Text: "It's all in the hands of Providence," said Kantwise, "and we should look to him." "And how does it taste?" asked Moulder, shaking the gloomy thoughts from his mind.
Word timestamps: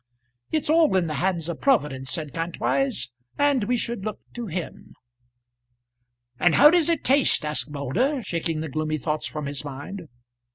"It's 0.51 0.67
all 0.67 0.95
in 0.97 1.05
the 1.05 1.13
hands 1.21 1.47
of 1.47 1.61
Providence," 1.61 2.09
said 2.09 2.33
Kantwise, 2.33 3.09
"and 3.37 3.65
we 3.65 3.77
should 3.77 4.03
look 4.03 4.19
to 4.33 4.47
him." 4.47 4.95
"And 6.39 6.55
how 6.55 6.71
does 6.71 6.89
it 6.89 7.03
taste?" 7.03 7.45
asked 7.45 7.69
Moulder, 7.69 8.23
shaking 8.23 8.61
the 8.61 8.67
gloomy 8.69 8.97
thoughts 8.97 9.27
from 9.27 9.45
his 9.45 9.63
mind. 9.63 10.07